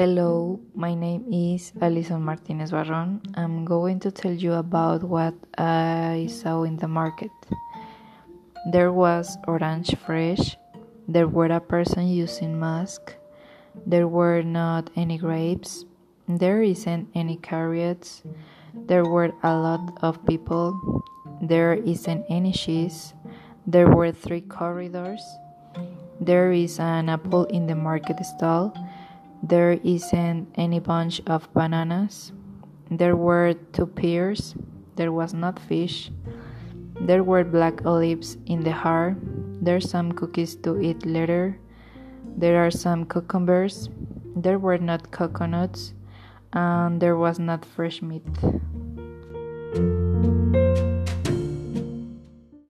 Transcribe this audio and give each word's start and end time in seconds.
Hello, 0.00 0.58
my 0.74 0.94
name 0.94 1.26
is 1.30 1.74
Alison 1.78 2.22
Martinez 2.22 2.70
Barron. 2.70 3.20
I'm 3.34 3.66
going 3.66 4.00
to 4.00 4.10
tell 4.10 4.32
you 4.32 4.54
about 4.54 5.04
what 5.04 5.34
I 5.58 6.26
saw 6.30 6.62
in 6.62 6.78
the 6.78 6.88
market. 6.88 7.30
There 8.72 8.94
was 8.94 9.36
orange 9.46 9.94
fresh. 9.96 10.56
There 11.06 11.28
were 11.28 11.52
a 11.52 11.60
person 11.60 12.08
using 12.08 12.58
mask. 12.58 13.12
There 13.84 14.08
were 14.08 14.40
not 14.40 14.88
any 14.96 15.18
grapes. 15.18 15.84
There 16.26 16.62
isn't 16.62 17.10
any 17.14 17.36
carrots. 17.36 18.22
There 18.72 19.04
were 19.04 19.32
a 19.42 19.54
lot 19.54 19.98
of 20.00 20.24
people. 20.24 21.04
There 21.42 21.74
isn't 21.74 22.24
any 22.30 22.52
cheese. 22.52 23.12
There 23.66 23.90
were 23.90 24.12
three 24.12 24.40
corridors. 24.40 25.20
There 26.22 26.52
is 26.52 26.80
an 26.80 27.10
apple 27.10 27.44
in 27.52 27.66
the 27.66 27.74
market 27.74 28.24
stall. 28.24 28.72
There 29.42 29.72
isn't 29.82 30.52
any 30.56 30.80
bunch 30.80 31.22
of 31.26 31.52
bananas. 31.54 32.32
There 32.90 33.16
were 33.16 33.54
two 33.72 33.86
pears. 33.86 34.54
There 34.96 35.12
was 35.12 35.32
not 35.32 35.58
fish. 35.58 36.10
There 37.00 37.24
were 37.24 37.44
black 37.44 37.86
olives 37.86 38.36
in 38.46 38.60
the 38.60 38.72
jar. 38.72 39.16
There's 39.62 39.88
some 39.88 40.12
cookies 40.12 40.56
to 40.56 40.80
eat 40.80 41.06
later. 41.06 41.58
There 42.36 42.64
are 42.64 42.70
some 42.70 43.06
cucumbers. 43.06 43.88
There 44.36 44.58
were 44.58 44.78
not 44.78 45.10
coconuts. 45.10 45.94
And 46.52 47.00
there 47.00 47.16
was 47.16 47.38
not 47.38 47.64
fresh 47.64 48.02
meat. 48.02 48.26